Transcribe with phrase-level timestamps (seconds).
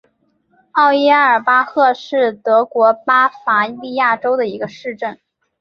[0.71, 5.19] 奥伊埃尔巴赫是德国巴伐利亚州的一个市镇。